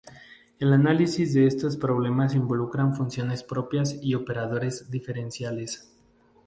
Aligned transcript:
El 0.57 0.73
análisis 0.73 1.31
de 1.35 1.45
estos 1.45 1.77
problemas 1.77 2.33
involucran 2.33 2.95
funciones 2.95 3.43
propias 3.43 3.99
y 4.01 4.15
operadores 4.15 4.89
diferenciales. 4.89 5.93